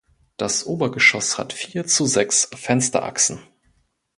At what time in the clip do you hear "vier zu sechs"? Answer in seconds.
1.53-2.49